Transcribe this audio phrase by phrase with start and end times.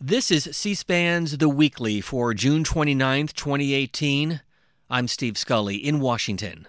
[0.00, 4.40] This is C SPAN's The Weekly for June 29th, 2018.
[4.88, 6.68] I'm Steve Scully in Washington.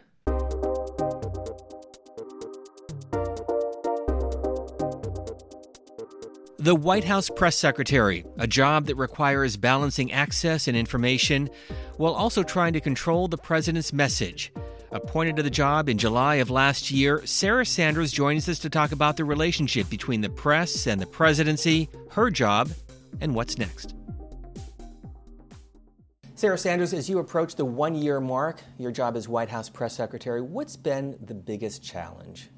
[6.58, 11.52] The White House Press Secretary, a job that requires balancing access and information
[11.98, 14.52] while also trying to control the president's message.
[14.92, 18.92] Appointed to the job in July of last year, Sarah Sanders joins us to talk
[18.92, 22.72] about the relationship between the press and the presidency, her job,
[23.22, 23.96] and what's next.
[26.36, 29.94] Sarah Sanders, as you approach the one year mark, your job as White House press
[29.94, 32.50] secretary, what's been the biggest challenge?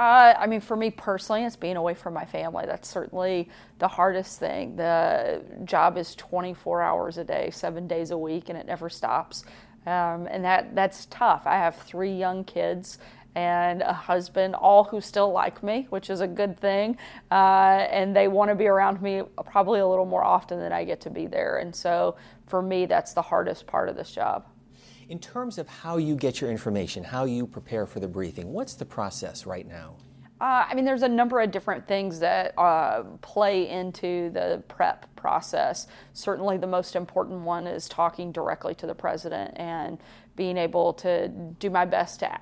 [0.00, 2.64] Uh, I mean, for me personally, it's being away from my family.
[2.66, 4.74] That's certainly the hardest thing.
[4.74, 9.44] The job is 24 hours a day, seven days a week, and it never stops.
[9.86, 11.42] Um, and that, that's tough.
[11.44, 12.98] I have three young kids,
[13.34, 16.96] and a husband, all who still like me, which is a good thing.
[17.30, 20.84] Uh, and they want to be around me probably a little more often than I
[20.84, 21.58] get to be there.
[21.58, 22.16] And so
[22.46, 24.46] for me, that's the hardest part of this job.
[25.08, 28.74] In terms of how you get your information, how you prepare for the briefing, what's
[28.74, 29.96] the process right now?
[30.40, 35.14] Uh, I mean, there's a number of different things that uh, play into the prep
[35.14, 35.86] process.
[36.14, 39.98] Certainly, the most important one is talking directly to the president and
[40.36, 42.40] being able to do my best to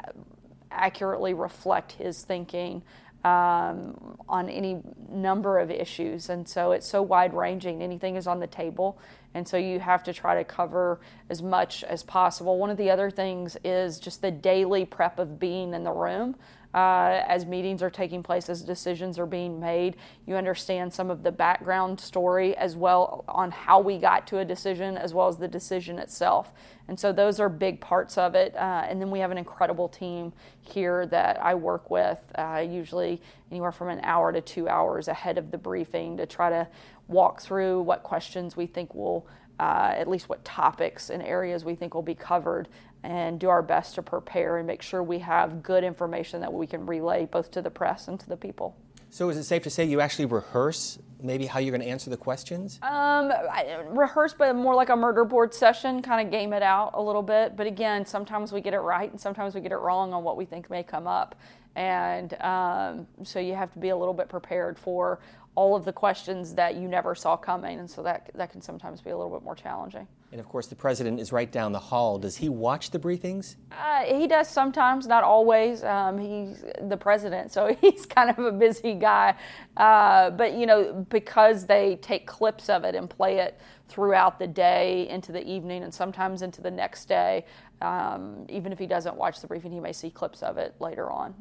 [0.70, 2.82] accurately reflect his thinking
[3.24, 4.80] um, on any
[5.10, 6.28] number of issues.
[6.28, 8.98] And so it's so wide ranging, anything is on the table.
[9.34, 12.58] And so you have to try to cover as much as possible.
[12.58, 16.36] One of the other things is just the daily prep of being in the room
[16.74, 19.96] uh, as meetings are taking place, as decisions are being made.
[20.26, 24.44] You understand some of the background story as well on how we got to a
[24.44, 26.52] decision, as well as the decision itself.
[26.88, 28.54] And so those are big parts of it.
[28.54, 33.20] Uh, and then we have an incredible team here that I work with, uh, usually
[33.50, 36.68] anywhere from an hour to two hours ahead of the briefing to try to
[37.06, 39.26] walk through what questions we think will.
[39.58, 42.68] Uh, at least what topics and areas we think will be covered
[43.02, 46.66] and do our best to prepare and make sure we have good information that we
[46.66, 48.76] can relay both to the press and to the people.
[49.10, 52.10] So, is it safe to say you actually rehearse maybe how you're going to answer
[52.10, 52.78] the questions?
[52.82, 56.90] Um, I rehearse, but more like a murder board session, kind of game it out
[56.94, 57.56] a little bit.
[57.56, 60.36] But again, sometimes we get it right and sometimes we get it wrong on what
[60.36, 61.36] we think may come up.
[61.74, 65.20] And um, so you have to be a little bit prepared for
[65.58, 67.80] all of the questions that you never saw coming.
[67.80, 70.06] And so that, that can sometimes be a little bit more challenging.
[70.30, 72.16] And of course, the president is right down the hall.
[72.16, 73.56] Does he watch the briefings?
[73.72, 75.82] Uh, he does sometimes, not always.
[75.82, 79.34] Um, he's the president, so he's kind of a busy guy.
[79.76, 83.58] Uh, but, you know, because they take clips of it and play it
[83.88, 87.44] throughout the day into the evening and sometimes into the next day,
[87.82, 91.10] um, even if he doesn't watch the briefing, he may see clips of it later
[91.10, 91.34] on.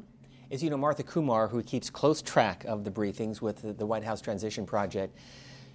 [0.50, 4.02] As you know, Martha Kumar, who keeps close track of the briefings with the White
[4.02, 5.14] House Transition Project,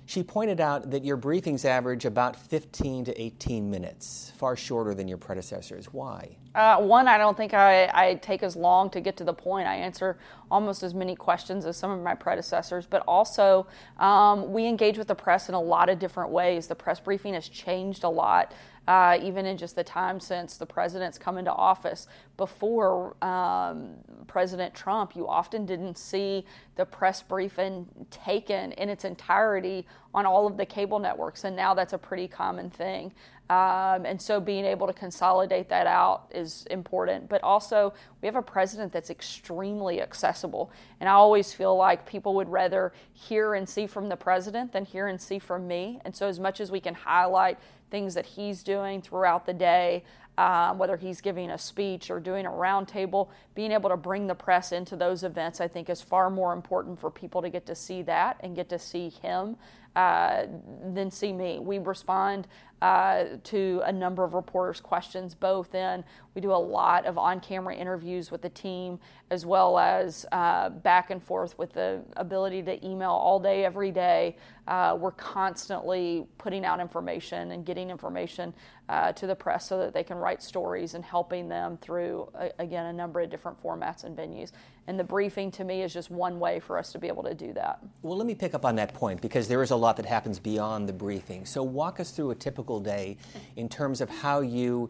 [0.08, 5.08] she pointed out that your briefings average about 15 to 18 minutes, far shorter than
[5.08, 5.94] your predecessors.
[5.94, 6.38] Why?
[6.56, 9.68] Uh, one, I don't think I, I, take as long to get to the point.
[9.68, 10.18] I answer
[10.52, 13.68] almost as many questions as some of my predecessors, but also
[13.98, 16.68] um, we engage with the press in a lot of different ways.
[16.68, 18.54] The press briefing has changed a lot
[18.88, 22.08] uh, even in just the time since the president's come into office.
[22.38, 23.96] Before um,
[24.28, 26.46] President Trump, you often didn't see
[26.76, 31.74] the press briefing taken in its entirety on all of the cable networks, and now
[31.74, 33.14] that's a pretty common thing.
[33.50, 37.28] Um, and so being able to consolidate that out is important.
[37.28, 40.72] But also, we have a president that's extremely accessible.
[41.00, 44.86] And I always feel like people would rather hear and see from the president than
[44.86, 46.00] hear and see from me.
[46.06, 47.60] And so, as much as we can highlight
[47.92, 50.04] things that he's doing throughout the day,
[50.38, 54.36] um, whether he's giving a speech or doing a roundtable, being able to bring the
[54.36, 57.76] press into those events, I think, is far more important for people to get to
[57.76, 59.58] see that and get to see him
[59.96, 60.46] uh,
[60.94, 61.60] than see me.
[61.60, 62.48] We respond
[62.84, 66.04] uh, to a number of reporters' questions, both in
[66.36, 69.00] we do a lot of on camera interviews with the team,
[69.30, 73.90] as well as uh, back and forth with the ability to email all day, every
[73.90, 74.36] day.
[74.68, 78.54] Uh, we're constantly putting out information and getting information
[78.90, 82.88] uh, to the press so that they can write stories and helping them through, again,
[82.88, 84.52] a number of different formats and venues.
[84.88, 87.34] And the briefing to me is just one way for us to be able to
[87.34, 87.80] do that.
[88.02, 90.40] Well, let me pick up on that point because there is a lot that happens
[90.40, 91.46] beyond the briefing.
[91.46, 93.18] So, walk us through a typical day
[93.56, 94.90] in terms of how you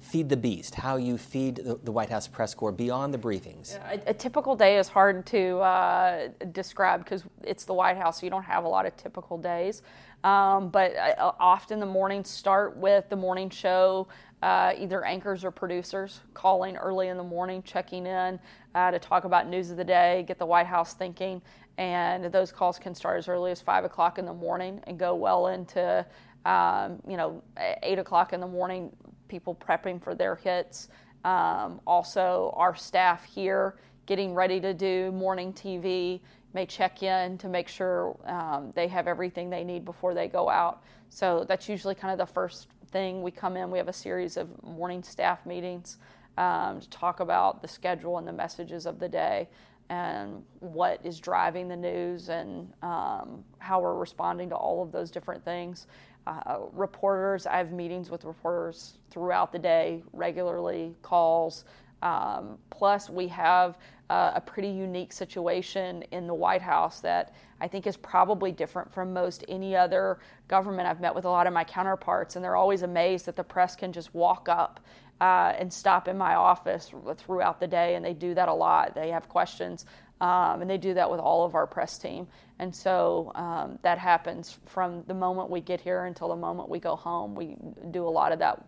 [0.00, 3.78] feed the beast, how you feed the, the White House press corps beyond the briefings?
[3.90, 8.26] A, a typical day is hard to uh, describe because it's the White House, so
[8.26, 9.82] you don't have a lot of typical days.
[10.24, 14.08] Um, but uh, often the mornings start with the morning show,
[14.42, 18.38] uh, either anchors or producers calling early in the morning, checking in
[18.74, 21.40] uh, to talk about news of the day, get the White House thinking.
[21.78, 25.14] and those calls can start as early as five o'clock in the morning and go
[25.14, 26.04] well into
[26.44, 27.42] um, you know
[27.82, 28.90] eight o'clock in the morning.
[29.28, 30.88] People prepping for their hits.
[31.24, 33.76] Um, also, our staff here
[34.06, 36.20] getting ready to do morning TV
[36.56, 40.48] may check in to make sure um, they have everything they need before they go
[40.48, 40.82] out.
[41.10, 43.70] So that's usually kind of the first thing we come in.
[43.70, 45.98] We have a series of morning staff meetings
[46.38, 49.48] um, to talk about the schedule and the messages of the day
[49.90, 55.10] and what is driving the news and um, how we're responding to all of those
[55.10, 55.86] different things.
[56.26, 61.64] Uh, reporters, I have meetings with reporters throughout the day, regularly, calls.
[62.02, 63.78] Um, plus, we have
[64.10, 68.92] uh, a pretty unique situation in the White House that I think is probably different
[68.92, 70.88] from most any other government.
[70.88, 73.74] I've met with a lot of my counterparts, and they're always amazed that the press
[73.74, 74.80] can just walk up
[75.20, 78.94] uh, and stop in my office throughout the day, and they do that a lot.
[78.94, 79.86] They have questions,
[80.20, 82.28] um, and they do that with all of our press team.
[82.58, 86.78] And so um, that happens from the moment we get here until the moment we
[86.78, 87.34] go home.
[87.34, 87.56] We
[87.90, 88.64] do a lot of that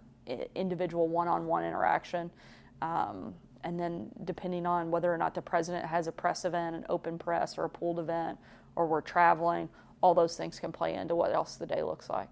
[0.55, 2.31] individual one on one interaction.
[2.83, 3.35] Um,
[3.65, 7.19] and then depending on whether or not the president has a press event, an open
[7.19, 8.39] press, or a pooled event,
[8.77, 9.69] or we're traveling,
[10.01, 12.29] all those things can play into what else the day looks like.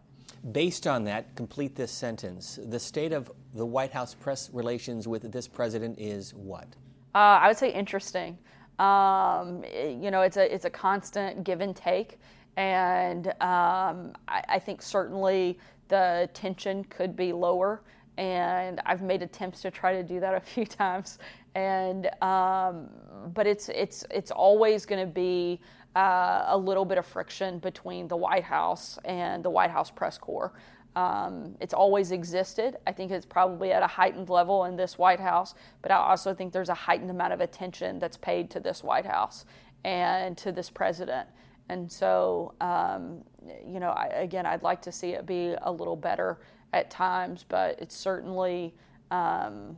[0.52, 2.58] Based on that, complete this sentence.
[2.62, 6.68] The state of the White House press relations with this president is what?
[7.14, 8.38] Uh, I would say interesting.
[8.78, 12.18] Um, you know, it's a it's a constant give and take,
[12.56, 15.58] and um, I, I think certainly
[15.88, 17.82] the tension could be lower
[18.18, 21.18] and I've made attempts to try to do that a few times.
[21.54, 22.88] And um,
[23.34, 25.60] but it's it's it's always going to be
[25.94, 30.18] uh, a little bit of friction between the White House and the White House press
[30.18, 30.52] corps.
[30.94, 32.76] Um, it's always existed.
[32.86, 36.32] I think it's probably at a heightened level in this White House, but I also
[36.34, 39.44] think there's a heightened amount of attention that's paid to this White House
[39.84, 41.28] and to this president.
[41.68, 43.22] And so, um,
[43.66, 46.38] you know, I, again, I'd like to see it be a little better
[46.72, 48.74] at times, but it's certainly
[49.10, 49.76] um,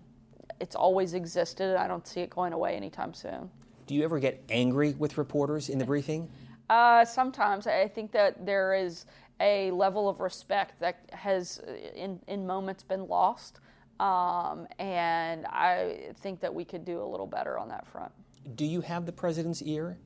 [0.60, 1.76] it's always existed.
[1.76, 3.50] I don't see it going away anytime soon.
[3.86, 6.30] Do you ever get angry with reporters in the briefing?
[6.68, 9.06] Uh, sometimes I think that there is
[9.40, 11.60] a level of respect that has,
[11.94, 13.60] in in moments, been lost,
[14.00, 18.12] um, and I think that we could do a little better on that front.
[18.56, 19.98] Do you have the president's ear?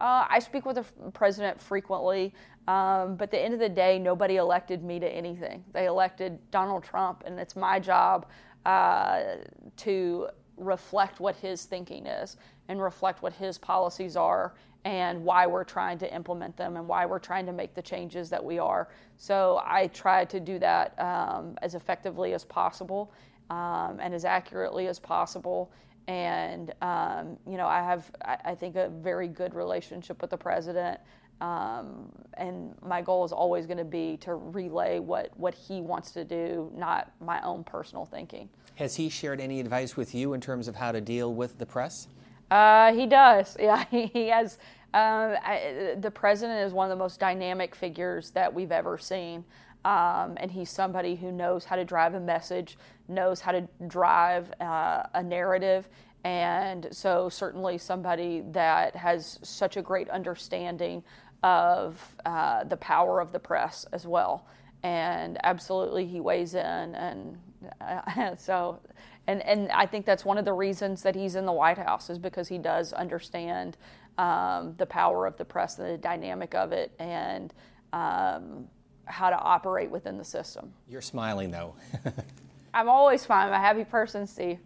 [0.00, 2.34] Uh, I speak with the president frequently,
[2.68, 5.64] um, but at the end of the day, nobody elected me to anything.
[5.72, 8.26] They elected Donald Trump, and it's my job
[8.66, 9.36] uh,
[9.78, 12.36] to reflect what his thinking is
[12.68, 14.54] and reflect what his policies are
[14.84, 18.30] and why we're trying to implement them and why we're trying to make the changes
[18.30, 18.88] that we are.
[19.16, 23.12] So I try to do that um, as effectively as possible
[23.50, 25.70] um, and as accurately as possible
[26.08, 30.36] and um, you know I have I, I, think a very good relationship with the
[30.36, 31.00] president.
[31.40, 36.12] Um, and my goal is always going to be to relay what, what he wants
[36.12, 38.48] to do, not my own personal thinking.
[38.76, 41.66] Has he shared any advice with you in terms of how to deal with the
[41.66, 42.08] press?
[42.50, 43.56] Uh, he does.
[43.60, 44.58] Yeah, he, he has.
[44.94, 49.44] Um, I, the president is one of the most dynamic figures that we've ever seen.
[49.84, 52.76] Um, and he's somebody who knows how to drive a message,
[53.08, 55.88] knows how to drive uh, a narrative,
[56.24, 61.04] and so certainly somebody that has such a great understanding
[61.44, 64.44] of uh, the power of the press as well.
[64.82, 66.60] And absolutely, he weighs in,
[66.96, 67.38] and
[67.80, 68.80] uh, so,
[69.28, 72.10] and and I think that's one of the reasons that he's in the White House
[72.10, 73.76] is because he does understand
[74.18, 77.54] um, the power of the press, and the dynamic of it, and
[77.92, 78.66] um,
[79.06, 80.72] how to operate within the system.
[80.88, 81.74] You're smiling though.
[82.74, 83.48] I'm always fine.
[83.48, 84.58] I'm a happy person, Steve.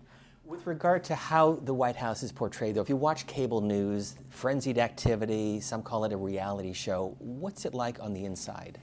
[0.45, 4.17] With regard to how the White House is portrayed, though, if you watch cable news,
[4.31, 8.81] frenzied activity, some call it a reality show, what's it like on the inside?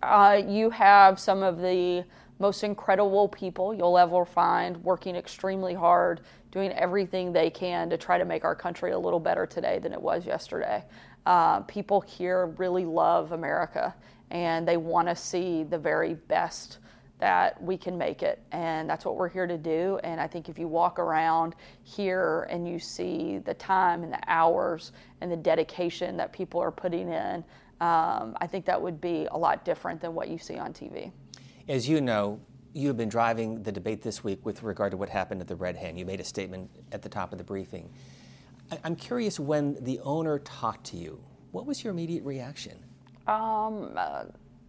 [0.00, 2.04] Uh, you have some of the
[2.38, 6.20] most incredible people you'll ever find working extremely hard,
[6.52, 9.92] doing everything they can to try to make our country a little better today than
[9.92, 10.84] it was yesterday.
[11.26, 13.92] Uh, people here really love America
[14.30, 16.78] and they want to see the very best
[17.18, 18.40] that we can make it.
[18.52, 19.98] And that's what we're here to do.
[20.04, 24.20] And i think if you walk around here and you see the time and the
[24.28, 27.44] hours and the dedication that people are putting in
[27.80, 31.10] um, i think that would be a lot different than what you see on tv
[31.68, 32.40] as you know
[32.78, 35.56] you have been driving the debate this week with regard to what happened at the
[35.56, 35.96] red hen.
[35.96, 37.90] You made a statement at the top of the briefing.
[38.84, 41.20] I'm curious when the owner talked to you
[41.50, 42.78] what was your immediate reaction
[43.28, 44.24] um, uh,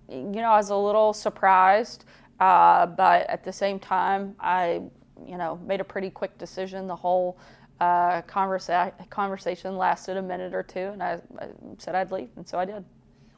[0.09, 2.05] you know, I was a little surprised,
[2.39, 4.81] uh, but at the same time, I,
[5.25, 6.87] you know, made a pretty quick decision.
[6.87, 7.39] The whole
[7.79, 11.47] uh, conversa- conversation lasted a minute or two, and I, I
[11.77, 12.83] said I'd leave, and so I did.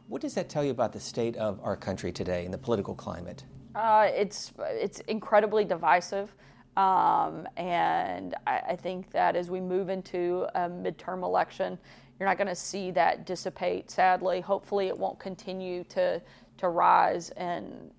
[0.08, 2.96] What does that tell you about the state of our country today and the political
[2.96, 3.44] climate?
[3.76, 6.36] Uh, it's it's incredibly divisive,
[6.76, 11.78] um, and I, I, think that as we move into a midterm election,
[12.22, 13.90] you're not going to see that dissipate.
[13.90, 16.22] Sadly, hopefully, it won't continue to
[16.60, 17.90] to rise, and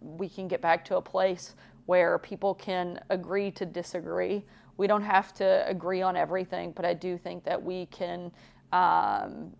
[0.00, 4.44] we can get back to a place where people can agree to disagree.
[4.76, 8.30] We don't have to agree on everything, but I do think that we can
[8.70, 9.50] um,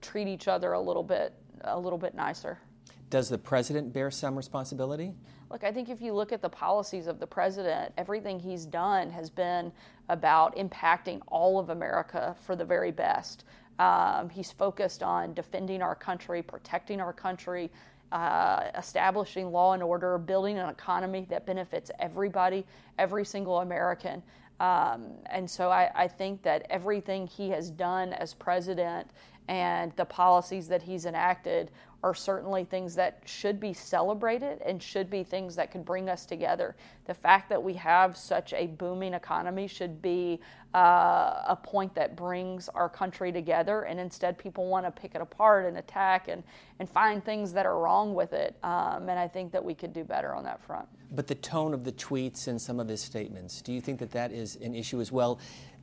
[0.00, 2.60] treat each other a little bit a little bit nicer.
[3.08, 5.14] Does the president bear some responsibility?
[5.50, 9.10] Look, I think if you look at the policies of the president, everything he's done
[9.10, 9.70] has been
[10.08, 13.44] about impacting all of America for the very best.
[13.78, 17.70] Um, he's focused on defending our country, protecting our country,
[18.10, 22.64] uh, establishing law and order, building an economy that benefits everybody,
[22.98, 24.22] every single American.
[24.58, 29.10] Um, and so I, I, think that everything he has done as president
[29.48, 31.70] and the policies that he's enacted
[32.02, 36.26] are certainly things that should be celebrated and should be things that could bring us
[36.26, 36.76] together.
[37.06, 40.40] The fact that we have such a booming economy should be
[40.74, 45.20] uh, a point that brings our country together, and instead, people want to pick it
[45.20, 46.42] apart and attack and,
[46.78, 48.56] and find things that are wrong with it.
[48.62, 50.86] Um, and I think that we could do better on that front.
[51.12, 54.10] But the tone of the tweets and some of his statements, do you think that
[54.10, 55.38] that is an issue as well?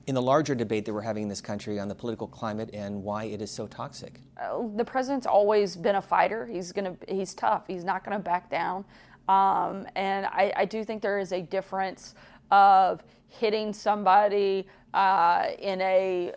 [0.07, 3.03] In the larger debate that we're having in this country on the political climate and
[3.03, 4.19] why it is so toxic?
[4.41, 6.45] Uh, the president's always been a fighter.
[6.45, 7.63] He's gonna he's tough.
[7.67, 8.86] He's not to back down.
[9.29, 12.13] Um, and I, I, do think there is a difference
[12.51, 16.33] of hitting somebody uh, in a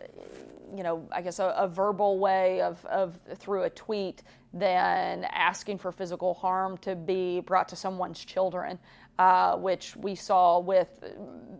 [0.75, 4.23] you know, I guess a, a verbal way of, of through a tweet
[4.59, 8.79] than asking for physical harm to be brought to someone's children
[9.19, 11.03] uh, which we saw with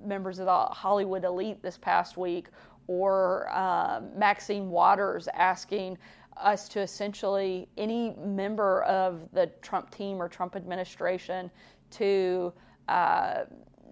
[0.05, 2.49] members of the Hollywood elite this past week,
[2.87, 5.99] or uh, Maxine Waters asking
[6.37, 11.51] us to essentially any member of the Trump team or Trump administration
[11.93, 12.53] to
[12.89, 13.45] uh,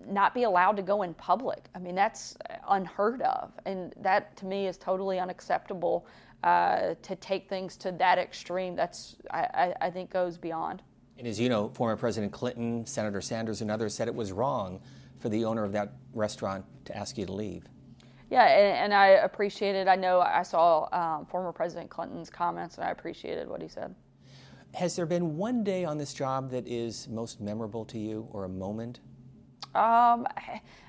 [0.06, 1.64] not be allowed to go in public.
[1.74, 2.36] I mean, that's
[2.68, 3.50] unheard of.
[3.64, 6.06] And that to me is totally unacceptable
[6.44, 8.76] uh, to take things to that extreme.
[8.76, 10.82] That's, I, I think, goes beyond.
[11.18, 14.80] And as you know, former President Clinton, Senator Sanders, and others said it was wrong
[15.18, 17.64] for the owner of that restaurant to ask you to leave.
[18.30, 19.88] Yeah, and, and I appreciated.
[19.88, 23.94] I know I saw um, former President Clinton's comments, and I appreciated what he said.
[24.74, 28.44] Has there been one day on this job that is most memorable to you, or
[28.44, 29.00] a moment?
[29.74, 30.26] Um,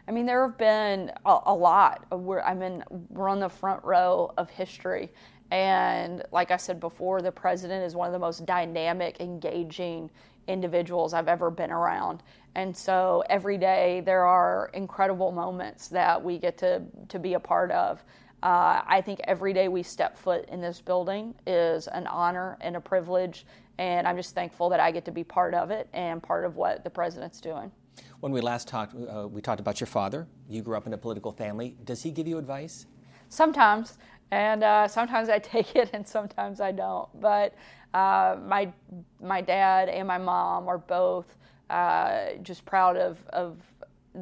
[0.07, 2.05] I mean, there have been a, a lot.
[2.12, 5.12] We're, I mean, we're on the front row of history,
[5.51, 10.09] and like I said before, the president is one of the most dynamic, engaging
[10.47, 12.23] individuals I've ever been around.
[12.55, 17.39] And so every day there are incredible moments that we get to, to be a
[17.39, 18.03] part of.
[18.43, 22.75] Uh, I think every day we step foot in this building is an honor and
[22.75, 23.45] a privilege.
[23.77, 26.55] And I'm just thankful that I get to be part of it and part of
[26.55, 27.71] what the president's doing.
[28.19, 30.27] When we last talked, uh, we talked about your father.
[30.49, 31.75] You grew up in a political family.
[31.83, 32.85] Does he give you advice?
[33.29, 33.97] Sometimes.
[34.32, 37.10] And uh, sometimes I take it and sometimes I don't.
[37.20, 37.55] But
[37.94, 38.72] uh, my,
[39.22, 41.38] my dad and my mom are both
[41.70, 43.62] uh, just proud of, of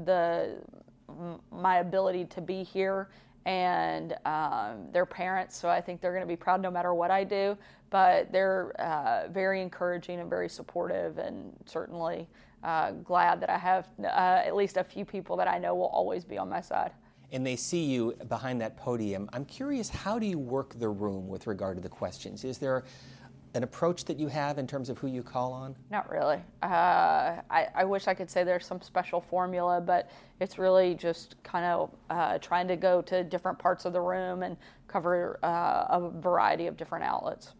[0.05, 0.55] the,
[1.51, 3.09] my ability to be here
[3.45, 5.57] and um, their parents.
[5.57, 7.57] So I think they're going to be proud no matter what I do.
[7.89, 12.27] But they're uh, very encouraging and very supportive, and certainly
[12.63, 15.87] uh, glad that I have uh, at least a few people that I know will
[15.87, 16.91] always be on my side
[17.33, 21.27] and they see you behind that podium, I'm curious, how do you work the room
[21.27, 22.43] with regard to the questions?
[22.45, 22.83] Is there
[23.55, 25.75] an approach that you have in terms of who you call on?
[25.91, 26.37] Not really.
[26.61, 30.09] Uh, I, I, wish I could say there's some special formula, but
[30.39, 34.43] it's really just kind of uh, trying to go to different parts of the room
[34.43, 37.53] and cover uh, a variety of different outlets.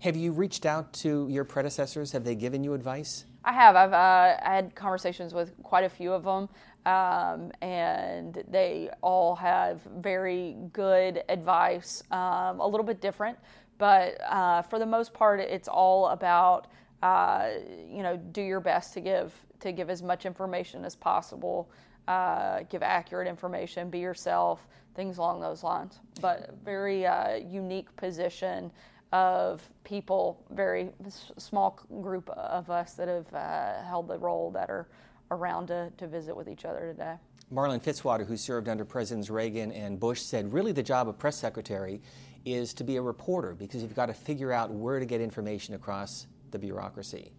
[0.00, 2.12] Have you reached out to your predecessors?
[2.12, 3.24] Have they given you advice?
[3.44, 3.74] I have.
[3.74, 6.48] I've uh, had conversations with quite a few of them,
[6.86, 12.02] um, and they all have very good advice.
[12.12, 13.38] Um, a little bit different,
[13.78, 16.68] but uh, for the most part, it's all about
[17.02, 17.50] uh,
[17.90, 21.70] you know do your best to give to give as much information as possible,
[22.06, 25.98] uh, give accurate information, be yourself, things along those lines.
[26.20, 28.70] But very uh, unique position
[29.12, 30.90] of people, very
[31.38, 34.88] small group of us that have uh, held the role that are
[35.30, 37.14] around to, to visit with each other today.
[37.50, 41.38] Marlin Fitzwater, who served under Presidents Reagan and Bush, said really the job of press
[41.38, 42.02] secretary
[42.44, 45.74] is to be a reporter because you've got to figure out where to get information
[45.74, 47.32] across the bureaucracy.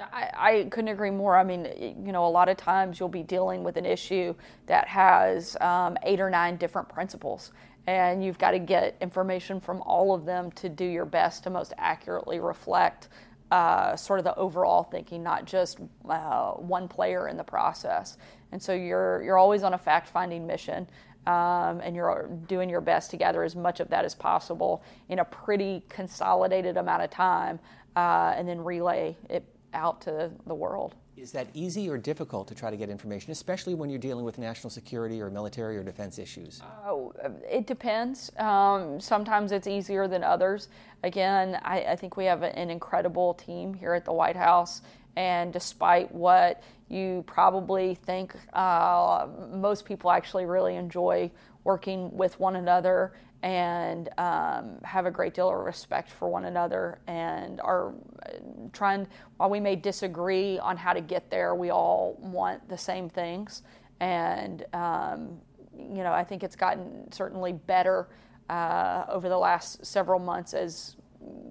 [0.00, 1.36] I, I, couldn't agree more.
[1.36, 1.66] I mean,
[2.04, 4.34] you know, a lot of times you'll be dealing with an issue
[4.66, 7.52] that has um, eight or nine different principals,
[7.86, 11.50] and you've got to get information from all of them to do your best to
[11.50, 13.08] most accurately reflect
[13.50, 18.16] uh, sort of the overall thinking, not just uh, one player in the process.
[18.52, 20.88] And so you're you're always on a fact-finding mission.
[21.26, 25.18] Um, and you're doing your best to gather as much of that as possible in
[25.18, 27.60] a pretty consolidated amount of time,
[27.94, 29.44] uh, and then relay it
[29.74, 30.94] out to the world.
[31.16, 34.38] Is that easy or difficult to try to get information, especially when you're dealing with
[34.38, 36.62] national security or military or defense issues?
[36.86, 37.12] Oh,
[37.48, 38.30] it depends.
[38.38, 40.68] Um, sometimes it's easier than others.
[41.02, 44.80] Again, I, I think we have an incredible team here at the White House,
[45.16, 51.30] and despite what you probably think, uh, most people actually really enjoy
[51.64, 56.98] working with one another and um, have a great deal of respect for one another
[57.06, 57.94] and are
[58.26, 58.32] uh,
[58.72, 59.06] trying
[59.38, 63.62] while we may disagree on how to get there we all want the same things.
[64.00, 65.40] And um,
[65.78, 68.08] you know i think it's gotten certainly better
[68.50, 70.96] uh, over the last several months as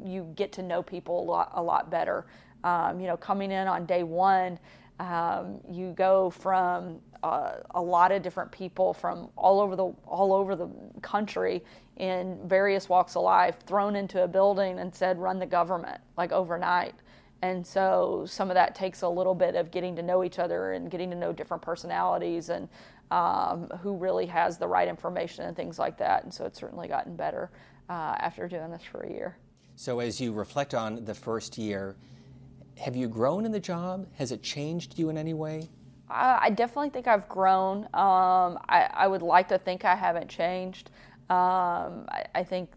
[0.04, 2.26] you get to know people a lot, a lot better.
[2.66, 4.60] Um, you know coming in on day one
[5.00, 10.34] um, you go from uh, a lot of different people from all over the all
[10.34, 10.70] over the
[11.02, 11.64] country
[11.98, 16.32] in various walks of life thrown into a building and said run the government like
[16.32, 16.96] overnight.
[17.42, 20.74] And so some of that takes a little bit of getting to know each other
[20.74, 22.68] and getting to know different personalities and
[23.12, 26.24] um, who really has the right information and things like that.
[26.24, 27.50] And so it's certainly gotten better
[27.90, 29.38] uh, after doing this for a year.
[29.76, 31.96] So as you reflect on the first year
[32.80, 35.70] have you grown in the job has it changed you in any way
[36.12, 37.84] I, definitely think I've grown.
[37.86, 40.90] Um, I, I, would like to think I haven't changed.
[41.30, 42.72] Um, I, I, think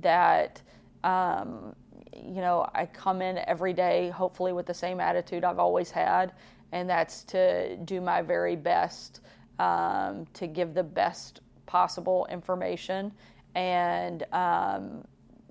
[0.00, 0.62] that,
[1.04, 1.74] um,
[2.14, 6.32] you know, I come in every day hopefully with the same attitude I've always had,
[6.72, 9.20] and that's to do my very best
[9.58, 13.12] um, to give the best possible information
[13.54, 15.04] and, um,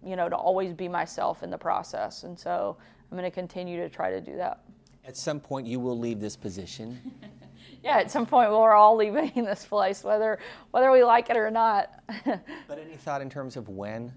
[0.03, 2.23] you know, to always be myself in the process.
[2.23, 2.77] And so
[3.11, 4.61] I'm going to continue to try to do that.
[5.05, 6.99] At some point, you will leave this position.
[7.83, 10.39] yeah, at some point, we're all leaving this place, whether
[10.71, 12.03] whether we like it or not.
[12.25, 14.11] but any thought in terms of when?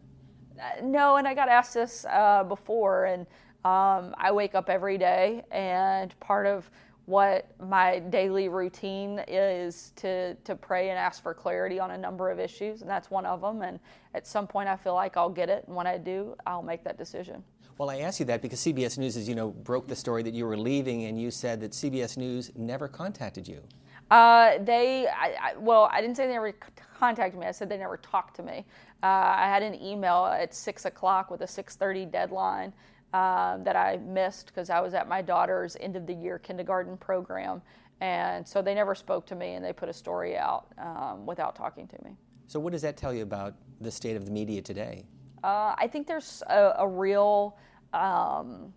[0.58, 3.22] Uh, no, and I got asked this uh, before, and
[3.64, 6.68] um, I wake up every day, and part of
[7.06, 12.30] what my daily routine is to to pray and ask for clarity on a number
[12.30, 13.62] of issues, and that's one of them.
[13.62, 13.78] And
[14.14, 16.82] at some point, I feel like I'll get it, and when I do, I'll make
[16.82, 17.44] that decision.
[17.80, 20.34] Well, I asked you that because CBS News, as you know, broke the story that
[20.34, 23.62] you were leaving, and you said that CBS News never contacted you.
[24.10, 26.52] Uh, they, I, I, well, I didn't say they never
[26.98, 27.46] contacted me.
[27.46, 28.66] I said they never talked to me.
[29.02, 32.74] Uh, I had an email at six o'clock with a six thirty deadline
[33.14, 36.98] um, that I missed because I was at my daughter's end of the year kindergarten
[36.98, 37.62] program,
[38.02, 41.56] and so they never spoke to me, and they put a story out um, without
[41.56, 42.10] talking to me.
[42.46, 45.06] So, what does that tell you about the state of the media today?
[45.42, 47.56] Uh, I think there's a, a real
[47.92, 48.72] um,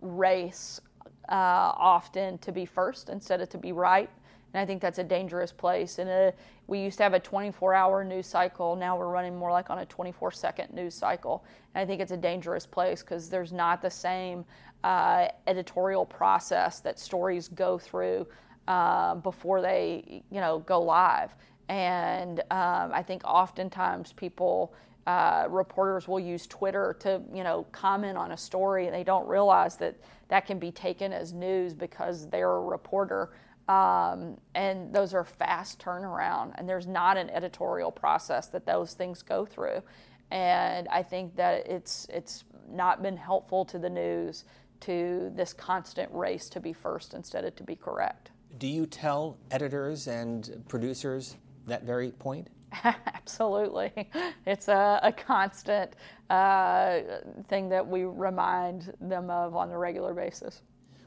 [0.00, 0.80] race
[1.28, 4.10] uh, often to be first instead of to be right.
[4.54, 5.98] And I think that's a dangerous place.
[5.98, 6.32] And uh,
[6.66, 8.76] we used to have a 24 hour news cycle.
[8.76, 11.44] Now we're running more like on a 24 second news cycle.
[11.74, 14.44] And I think it's a dangerous place because there's not the same
[14.84, 18.26] uh, editorial process that stories go through
[18.68, 21.34] uh, before they, you know, go live.
[21.68, 24.74] And um, I think oftentimes people
[25.06, 29.26] uh, reporters will use Twitter to, you know, comment on a story, and they don't
[29.28, 29.96] realize that
[30.28, 33.30] that can be taken as news because they're a reporter.
[33.68, 39.22] Um, and those are fast turnaround, and there's not an editorial process that those things
[39.22, 39.82] go through.
[40.30, 44.44] And I think that it's it's not been helpful to the news
[44.80, 48.30] to this constant race to be first instead of to be correct.
[48.58, 52.48] Do you tell editors and producers that very point?
[52.84, 53.92] Absolutely.
[54.46, 55.94] It's a, a constant
[56.30, 57.00] uh,
[57.48, 60.62] thing that we remind them of on a regular basis.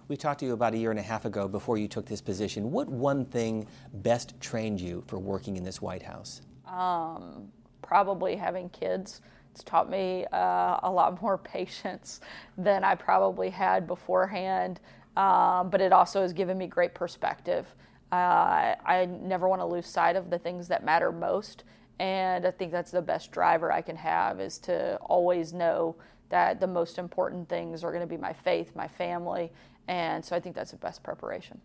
[0.09, 2.19] We talked to you about a year and a half ago before you took this
[2.19, 2.71] position.
[2.71, 6.41] What one thing best trained you for working in this White House?
[6.67, 7.47] Um,
[7.81, 9.21] probably having kids.
[9.51, 12.21] It's taught me uh, a lot more patience
[12.57, 14.79] than I probably had beforehand,
[15.15, 17.67] um, but it also has given me great perspective.
[18.11, 21.63] Uh, I never want to lose sight of the things that matter most.
[21.99, 25.95] And I think that's the best driver I can have is to always know
[26.29, 29.51] that the most important things are going to be my faith, my family.
[29.87, 31.59] And so I think that's the best preparation.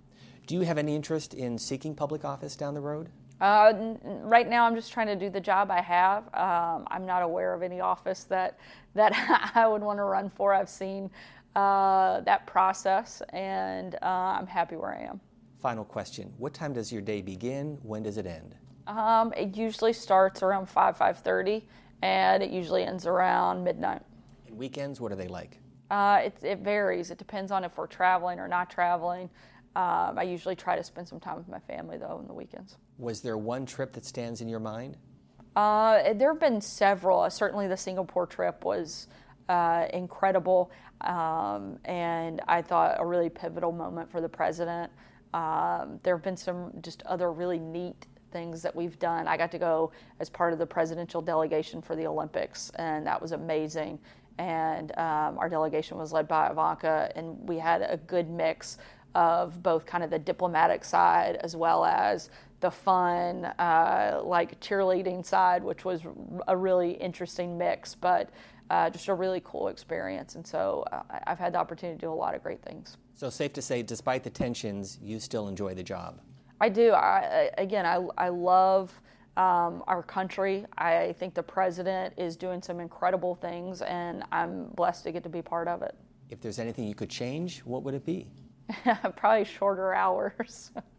[0.46, 3.08] Do you have any interest in seeking public office down the road?
[3.40, 6.24] Uh, right now, I'm just trying to do the job I have.
[6.34, 8.58] Um, I'm not aware of any office that
[8.94, 9.12] that
[9.54, 10.54] I would want to run for.
[10.54, 11.10] I've seen
[11.56, 15.20] uh, that process, and uh, I'm happy where I am.
[15.64, 17.78] Final question: What time does your day begin?
[17.82, 18.54] When does it end?
[18.86, 21.66] Um, it usually starts around five five thirty,
[22.02, 24.02] and it usually ends around midnight.
[24.46, 25.62] And weekends, what are they like?
[25.90, 27.10] Uh, it, it varies.
[27.10, 29.30] It depends on if we're traveling or not traveling.
[29.74, 32.76] Um, I usually try to spend some time with my family though on the weekends.
[32.98, 34.98] Was there one trip that stands in your mind?
[35.56, 37.20] Uh, there have been several.
[37.20, 39.08] Uh, certainly, the Singapore trip was
[39.48, 44.92] uh, incredible, um, and I thought a really pivotal moment for the president.
[45.34, 49.26] Um, there have been some just other really neat things that we've done.
[49.26, 53.20] I got to go as part of the presidential delegation for the Olympics, and that
[53.20, 53.98] was amazing.
[54.38, 58.78] And um, our delegation was led by Ivanka, and we had a good mix
[59.16, 65.24] of both kind of the diplomatic side as well as the fun, uh, like cheerleading
[65.24, 66.02] side, which was
[66.46, 68.30] a really interesting mix, but
[68.70, 70.34] uh, just a really cool experience.
[70.34, 72.96] And so uh, I've had the opportunity to do a lot of great things.
[73.14, 76.20] So, safe to say, despite the tensions, you still enjoy the job?
[76.60, 76.92] I do.
[76.92, 79.00] I, again, I, I love
[79.36, 80.66] um, our country.
[80.78, 85.28] I think the president is doing some incredible things, and I'm blessed to get to
[85.28, 85.94] be part of it.
[86.30, 88.26] If there's anything you could change, what would it be?
[89.16, 90.72] Probably shorter hours.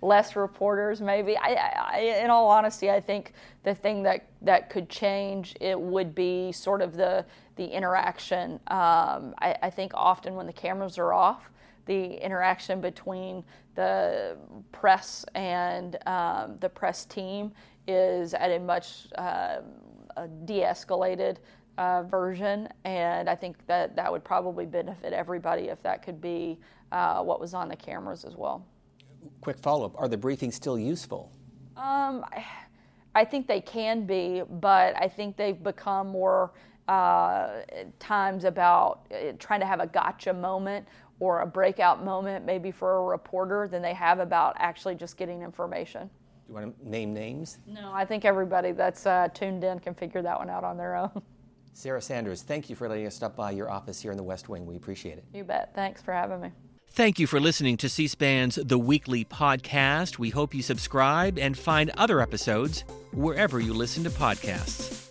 [0.00, 1.36] less reporters maybe.
[1.36, 1.54] I,
[1.92, 3.32] I, in all honesty i think
[3.64, 7.24] the thing that, that could change it would be sort of the
[7.58, 8.52] the interaction.
[8.68, 11.50] Um, I, I, think often when the cameras are off
[11.86, 13.42] the interaction between
[13.74, 14.36] the
[14.70, 17.52] press and um, the press team
[17.88, 19.58] is at a much uh,
[20.16, 21.38] a de-escalated
[21.78, 26.58] uh, version, and I think that that would probably benefit everybody if that could be
[26.92, 28.64] uh, what was on the cameras as well.
[29.40, 31.32] Quick follow up: Are the briefings still useful?
[31.76, 32.24] Um,
[33.14, 36.52] I think they can be, but I think they've become more
[36.88, 37.62] uh,
[37.98, 40.86] times about uh, trying to have a gotcha moment
[41.20, 45.42] or a breakout moment, maybe for a reporter, than they have about actually just getting
[45.42, 46.08] information.
[46.08, 46.08] Do
[46.48, 47.58] you want to name names?
[47.66, 50.96] No, I think everybody that's uh, tuned in can figure that one out on their
[50.96, 51.22] own.
[51.72, 54.48] Sarah Sanders, thank you for letting us stop by your office here in the West
[54.48, 54.64] Wing.
[54.64, 55.24] We appreciate it.
[55.32, 55.74] You bet.
[55.74, 56.50] Thanks for having me.
[56.90, 60.18] Thank you for listening to C SPAN's The Weekly Podcast.
[60.18, 65.07] We hope you subscribe and find other episodes wherever you listen to podcasts.